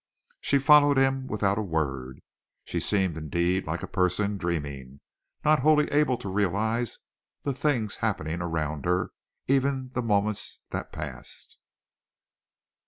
She 0.39 0.57
followed 0.57 0.97
him 0.97 1.27
without 1.27 1.59
a 1.59 1.61
word. 1.61 2.21
She 2.65 2.79
seemed, 2.79 3.17
indeed, 3.17 3.67
like 3.67 3.83
a 3.83 3.87
person 3.87 4.35
dreaming, 4.35 4.99
not 5.45 5.59
wholly 5.59 5.91
able 5.91 6.17
to 6.17 6.27
realize 6.27 6.97
the 7.43 7.53
things 7.53 7.97
happening 7.97 8.41
around 8.41 8.85
her, 8.85 9.11
even 9.45 9.91
the 9.93 10.01
moments 10.01 10.59
that 10.71 10.91
passed. 10.91 11.59